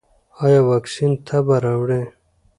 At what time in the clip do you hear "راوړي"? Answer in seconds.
1.63-2.01